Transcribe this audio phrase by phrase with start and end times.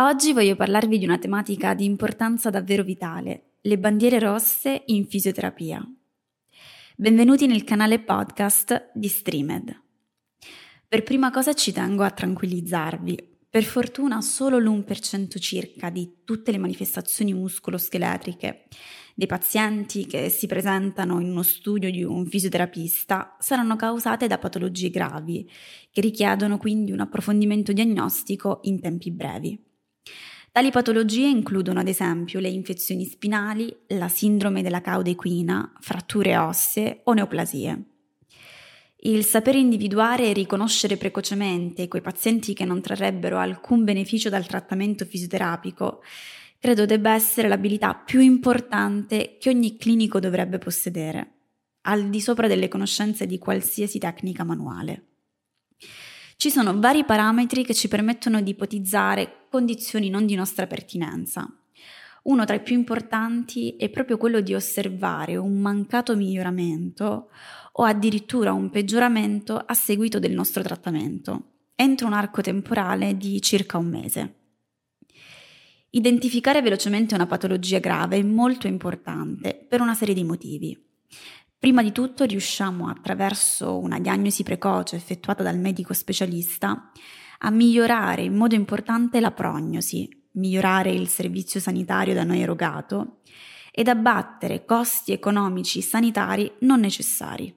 [0.00, 5.84] Oggi voglio parlarvi di una tematica di importanza davvero vitale, le bandiere rosse in fisioterapia.
[6.94, 9.82] Benvenuti nel canale podcast di Streamed.
[10.86, 13.38] Per prima cosa ci tengo a tranquillizzarvi.
[13.50, 18.68] Per fortuna solo l'1% circa di tutte le manifestazioni muscoloscheletriche
[19.16, 24.90] dei pazienti che si presentano in uno studio di un fisioterapista saranno causate da patologie
[24.90, 25.50] gravi,
[25.90, 29.66] che richiedono quindi un approfondimento diagnostico in tempi brevi.
[30.50, 37.02] Tali patologie includono ad esempio le infezioni spinali, la sindrome della cauda equina, fratture ossee
[37.04, 37.82] o neoplasie.
[39.02, 45.04] Il sapere individuare e riconoscere precocemente quei pazienti che non trarrebbero alcun beneficio dal trattamento
[45.04, 46.02] fisioterapico
[46.58, 51.34] credo debba essere l'abilità più importante che ogni clinico dovrebbe possedere,
[51.82, 55.07] al di sopra delle conoscenze di qualsiasi tecnica manuale.
[56.40, 61.52] Ci sono vari parametri che ci permettono di ipotizzare condizioni non di nostra pertinenza.
[62.22, 67.30] Uno tra i più importanti è proprio quello di osservare un mancato miglioramento
[67.72, 73.78] o addirittura un peggioramento a seguito del nostro trattamento, entro un arco temporale di circa
[73.78, 74.34] un mese.
[75.90, 80.86] Identificare velocemente una patologia grave è molto importante per una serie di motivi.
[81.60, 86.92] Prima di tutto riusciamo attraverso una diagnosi precoce effettuata dal medico specialista
[87.40, 93.22] a migliorare in modo importante la prognosi, migliorare il servizio sanitario da noi erogato
[93.72, 97.52] ed abbattere costi economici sanitari non necessari.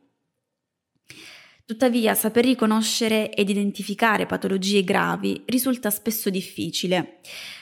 [1.63, 7.19] Tuttavia, saper riconoscere ed identificare patologie gravi risulta spesso difficile,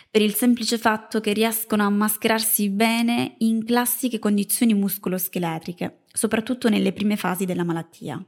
[0.10, 6.94] per il semplice fatto che riescono a mascherarsi bene in classiche condizioni muscoloscheletriche, soprattutto nelle
[6.94, 8.24] prime fasi della malattia.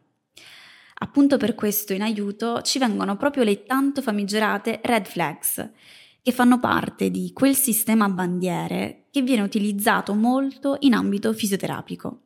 [1.03, 5.69] Appunto per questo in aiuto ci vengono proprio le tanto famigerate red flags,
[6.21, 12.21] che fanno parte di quel sistema bandiere che viene utilizzato molto in ambito fisioterapico.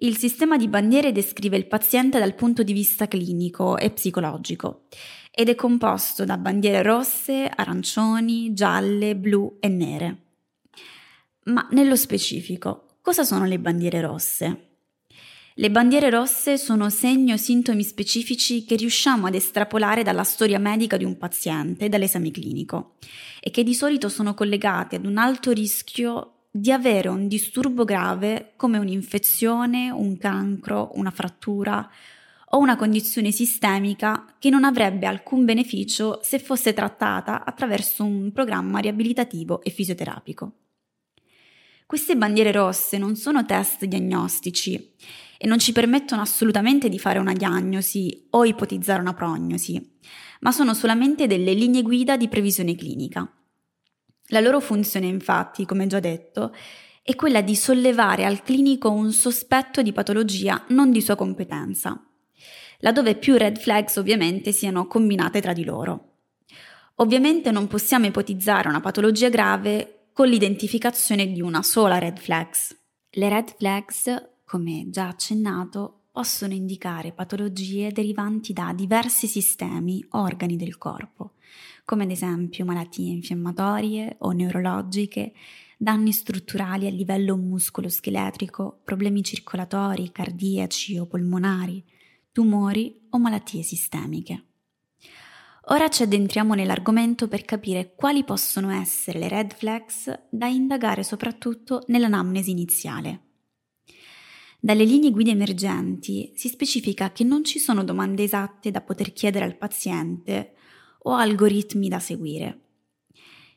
[0.00, 4.86] Il sistema di bandiere descrive il paziente dal punto di vista clinico e psicologico
[5.30, 10.22] ed è composto da bandiere rosse, arancioni, gialle, blu e nere.
[11.44, 14.66] Ma nello specifico, cosa sono le bandiere rosse?
[15.54, 20.98] Le bandiere rosse sono segni o sintomi specifici che riusciamo ad estrapolare dalla storia medica
[20.98, 22.96] di un paziente dall'esame clinico
[23.40, 28.52] e che di solito sono collegati ad un alto rischio di avere un disturbo grave
[28.56, 31.90] come un'infezione, un cancro, una frattura,
[32.50, 38.80] o una condizione sistemica che non avrebbe alcun beneficio se fosse trattata attraverso un programma
[38.80, 40.52] riabilitativo e fisioterapico.
[41.88, 44.92] Queste bandiere rosse non sono test diagnostici
[45.38, 49.96] e non ci permettono assolutamente di fare una diagnosi o ipotizzare una prognosi,
[50.40, 53.26] ma sono solamente delle linee guida di previsione clinica.
[54.26, 56.54] La loro funzione, infatti, come già detto,
[57.02, 62.02] è quella di sollevare al clinico un sospetto di patologia non di sua competenza
[62.80, 66.04] laddove più red flags ovviamente siano combinate tra di loro.
[66.96, 72.76] Ovviamente non possiamo ipotizzare una patologia grave con l'identificazione di una sola red flags.
[73.08, 74.12] Le red flags,
[74.44, 81.34] come già accennato, possono indicare patologie derivanti da diversi sistemi, organi del corpo,
[81.84, 85.34] come ad esempio malattie infiammatorie o neurologiche,
[85.76, 91.80] danni strutturali a livello muscolo-scheletrico, problemi circolatori, cardiaci o polmonari,
[92.32, 94.47] tumori o malattie sistemiche.
[95.70, 101.84] Ora ci addentriamo nell'argomento per capire quali possono essere le red flags da indagare soprattutto
[101.88, 103.24] nell'anamnesi iniziale.
[104.58, 109.44] Dalle linee guida emergenti si specifica che non ci sono domande esatte da poter chiedere
[109.44, 110.54] al paziente
[111.00, 112.60] o algoritmi da seguire.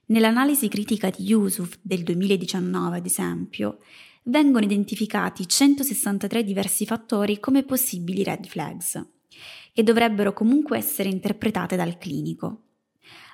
[0.07, 3.78] Nell'analisi critica di Yusuf del 2019, ad esempio,
[4.23, 9.01] vengono identificati 163 diversi fattori come possibili red flags,
[9.74, 12.64] che dovrebbero comunque essere interpretate dal clinico.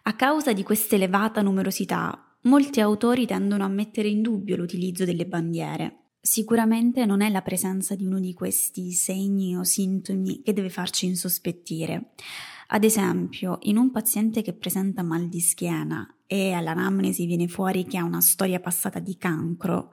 [0.03, 5.25] A causa di questa elevata numerosità, molti autori tendono a mettere in dubbio l'utilizzo delle
[5.25, 6.11] bandiere.
[6.21, 11.05] Sicuramente non è la presenza di uno di questi segni o sintomi che deve farci
[11.05, 12.11] insospettire.
[12.67, 17.97] Ad esempio, in un paziente che presenta mal di schiena e all'anamnesi viene fuori che
[17.97, 19.91] ha una storia passata di cancro,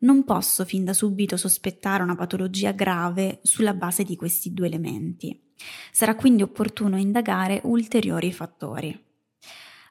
[0.00, 5.45] non posso fin da subito sospettare una patologia grave sulla base di questi due elementi.
[5.90, 9.04] Sarà quindi opportuno indagare ulteriori fattori.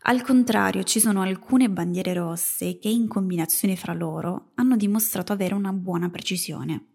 [0.08, 5.56] Al contrario, ci sono alcune bandiere rosse che in combinazione fra loro hanno dimostrato avere
[5.56, 6.86] una buona precisione.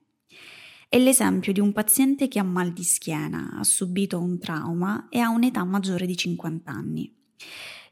[0.89, 5.19] È l'esempio di un paziente che ha mal di schiena, ha subito un trauma e
[5.19, 7.13] ha un'età maggiore di 50 anni.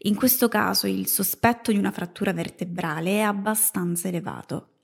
[0.02, 4.74] In questo caso il sospetto di una frattura vertebrale è abbastanza elevato.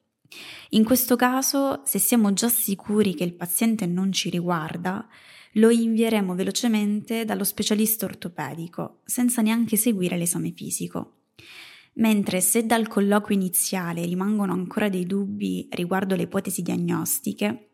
[0.70, 5.08] In questo caso, se siamo già sicuri che il paziente non ci riguarda,
[5.54, 11.18] lo invieremo velocemente dallo specialista ortopedico, senza neanche seguire l'esame fisico.
[11.96, 17.68] Mentre se dal colloquio iniziale rimangono ancora dei dubbi riguardo le ipotesi diagnostiche,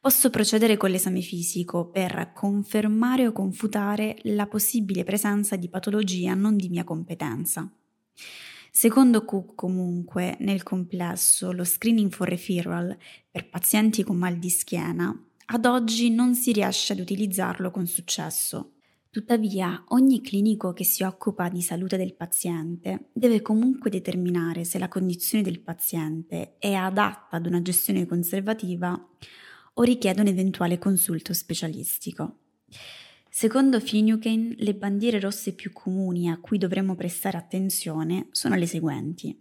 [0.00, 6.56] posso procedere con l'esame fisico per confermare o confutare la possibile presenza di patologia non
[6.56, 7.70] di mia competenza.
[8.70, 12.96] Secondo Cook, comunque, nel complesso, lo screening for referral
[13.30, 18.72] per pazienti con mal di schiena ad oggi non si riesce ad utilizzarlo con successo.
[19.10, 24.88] Tuttavia, ogni clinico che si occupa di salute del paziente deve comunque determinare se la
[24.88, 29.08] condizione del paziente è adatta ad una gestione conservativa
[29.74, 32.38] o richiede un eventuale consulto specialistico.
[33.30, 39.38] Secondo Finucane, le bandiere rosse più comuni a cui dovremmo prestare attenzione sono le seguenti.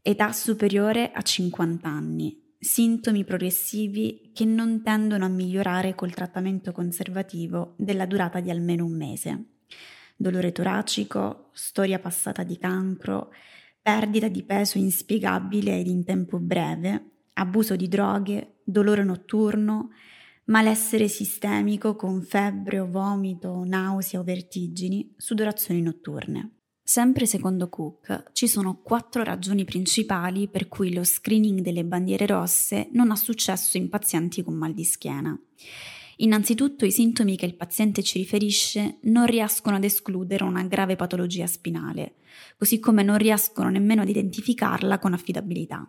[0.00, 7.74] Età superiore a 50 anni, sintomi progressivi che non tendono a migliorare col trattamento conservativo
[7.76, 9.44] della durata di almeno un mese.
[10.16, 13.30] Dolore toracico, storia passata di cancro,
[13.80, 19.90] perdita di peso inspiegabile ed in tempo breve, abuso di droghe, dolore notturno,
[20.46, 26.57] malessere sistemico con febbre o vomito, nausea o vertigini, sudorazioni notturne.
[26.88, 32.88] Sempre secondo Cook, ci sono quattro ragioni principali per cui lo screening delle bandiere rosse
[32.92, 35.38] non ha successo in pazienti con mal di schiena.
[36.16, 41.46] Innanzitutto i sintomi che il paziente ci riferisce non riescono ad escludere una grave patologia
[41.46, 42.14] spinale,
[42.56, 45.86] così come non riescono nemmeno ad identificarla con affidabilità.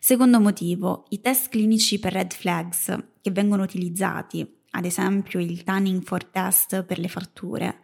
[0.00, 6.02] Secondo motivo, i test clinici per red flags che vengono utilizzati, ad esempio il Tanning
[6.02, 7.80] for test per le fratture,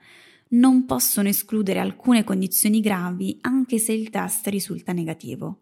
[0.55, 5.61] non possono escludere alcune condizioni gravi anche se il test risulta negativo.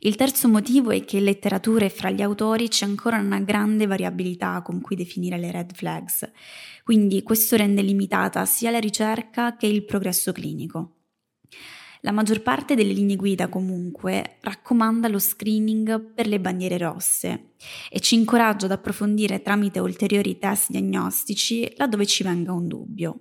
[0.00, 3.86] Il terzo motivo è che in letteratura e fra gli autori c'è ancora una grande
[3.86, 6.30] variabilità con cui definire le red flags,
[6.82, 10.96] quindi questo rende limitata sia la ricerca che il progresso clinico.
[12.00, 17.52] La maggior parte delle linee guida comunque raccomanda lo screening per le bandiere rosse
[17.88, 23.20] e ci incoraggia ad approfondire tramite ulteriori test diagnostici laddove ci venga un dubbio.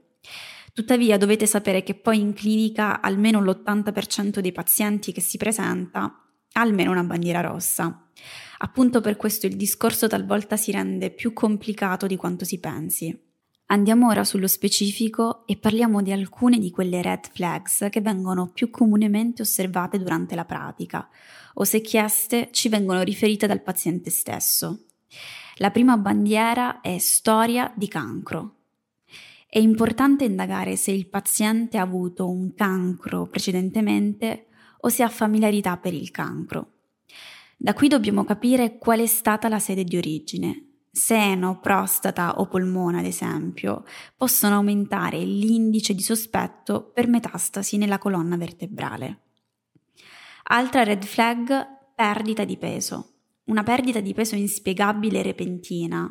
[0.74, 6.62] Tuttavia dovete sapere che poi in clinica almeno l'80% dei pazienti che si presenta ha
[6.62, 8.10] almeno una bandiera rossa.
[8.58, 13.16] Appunto per questo il discorso talvolta si rende più complicato di quanto si pensi.
[13.68, 18.72] Andiamo ora sullo specifico e parliamo di alcune di quelle red flags che vengono più
[18.72, 21.08] comunemente osservate durante la pratica
[21.56, 24.86] o se chieste ci vengono riferite dal paziente stesso.
[25.58, 28.63] La prima bandiera è storia di cancro.
[29.54, 34.48] È importante indagare se il paziente ha avuto un cancro precedentemente
[34.80, 36.72] o se ha familiarità per il cancro.
[37.56, 42.98] Da qui dobbiamo capire qual è stata la sede di origine, seno, prostata o polmone,
[42.98, 43.86] ad esempio,
[44.18, 49.20] possono aumentare l'indice di sospetto per metastasi nella colonna vertebrale.
[50.46, 53.13] Altra red flag, perdita di peso.
[53.46, 56.10] Una perdita di peso inspiegabile e repentina,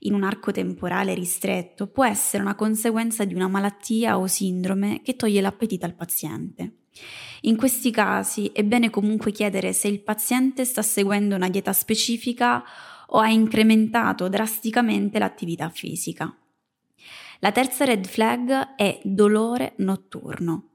[0.00, 5.14] in un arco temporale ristretto, può essere una conseguenza di una malattia o sindrome che
[5.14, 6.78] toglie l'appetito al paziente.
[7.42, 12.64] In questi casi è bene comunque chiedere se il paziente sta seguendo una dieta specifica
[13.08, 16.36] o ha incrementato drasticamente l'attività fisica.
[17.38, 20.68] La terza red flag è dolore notturno.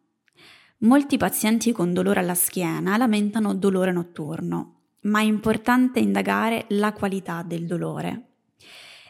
[0.79, 7.43] Molti pazienti con dolore alla schiena lamentano dolore notturno, ma è importante indagare la qualità
[7.43, 8.23] del dolore.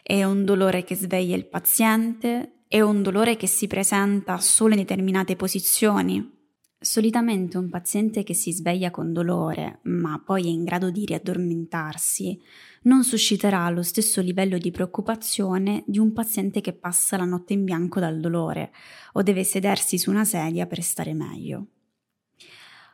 [0.02, 2.62] È un dolore che sveglia il paziente?
[2.68, 6.36] È un dolore che si presenta solo in determinate posizioni?
[6.80, 12.40] Solitamente un paziente che si sveglia con dolore, ma poi è in grado di riaddormentarsi,
[12.82, 17.64] non susciterà lo stesso livello di preoccupazione di un paziente che passa la notte in
[17.64, 18.72] bianco dal dolore
[19.14, 21.66] o deve sedersi su una sedia per stare meglio.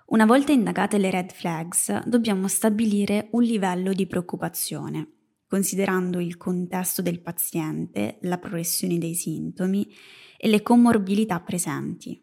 [0.06, 5.08] Una volta indagate le red flags, dobbiamo stabilire un livello di preoccupazione,
[5.48, 9.88] considerando il contesto del paziente, la progressione dei sintomi
[10.36, 12.22] e le comorbilità presenti.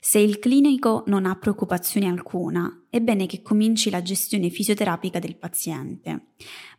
[0.00, 5.36] Se il clinico non ha preoccupazione alcuna, è bene che cominci la gestione fisioterapica del
[5.36, 6.28] paziente,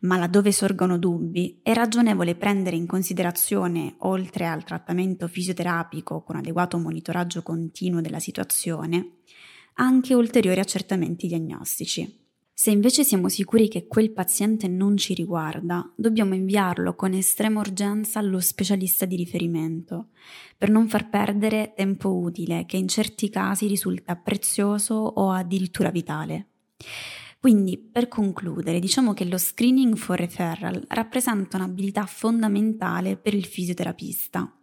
[0.00, 6.78] ma laddove sorgono dubbi è ragionevole prendere in considerazione, oltre al trattamento fisioterapico con adeguato
[6.78, 9.18] monitoraggio continuo della situazione,
[9.80, 12.18] anche ulteriori accertamenti diagnostici.
[12.52, 18.18] Se invece siamo sicuri che quel paziente non ci riguarda, dobbiamo inviarlo con estrema urgenza
[18.18, 20.08] allo specialista di riferimento,
[20.58, 26.48] per non far perdere tempo utile che in certi casi risulta prezioso o addirittura vitale.
[27.40, 34.54] Quindi, per concludere, diciamo che lo screening for referral rappresenta un'abilità fondamentale per il fisioterapista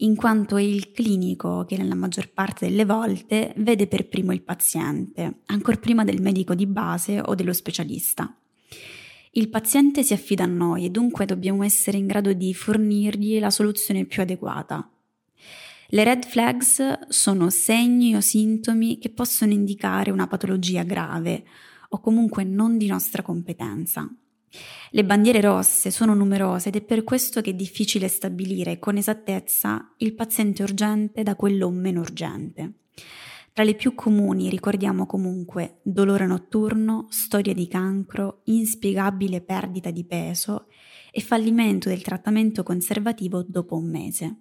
[0.00, 4.42] in quanto è il clinico che nella maggior parte delle volte vede per primo il
[4.42, 8.32] paziente, ancor prima del medico di base o dello specialista.
[9.32, 13.50] Il paziente si affida a noi e dunque dobbiamo essere in grado di fornirgli la
[13.50, 14.88] soluzione più adeguata.
[15.90, 21.44] Le red flags sono segni o sintomi che possono indicare una patologia grave
[21.90, 24.08] o comunque non di nostra competenza.
[24.90, 29.92] Le bandiere rosse sono numerose ed è per questo che è difficile stabilire con esattezza
[29.98, 32.72] il paziente urgente da quello meno urgente.
[33.52, 40.68] Tra le più comuni ricordiamo comunque dolore notturno, storia di cancro, inspiegabile perdita di peso
[41.10, 44.36] e fallimento del trattamento conservativo dopo un mese.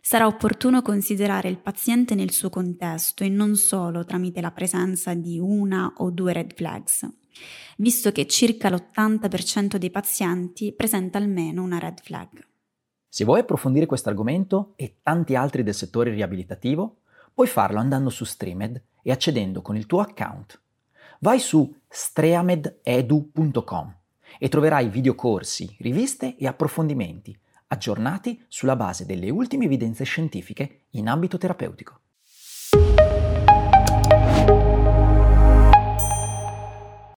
[0.00, 5.38] Sarà opportuno considerare il paziente nel suo contesto e non solo tramite la presenza di
[5.38, 7.08] una o due red flags
[7.78, 12.46] visto che circa l'80% dei pazienti presenta almeno una red flag.
[13.08, 16.98] Se vuoi approfondire questo argomento e tanti altri del settore riabilitativo,
[17.34, 20.60] puoi farlo andando su Streamed e accedendo con il tuo account.
[21.20, 23.96] Vai su streamededu.com
[24.38, 27.38] e troverai videocorsi, riviste e approfondimenti
[27.72, 32.00] aggiornati sulla base delle ultime evidenze scientifiche in ambito terapeutico.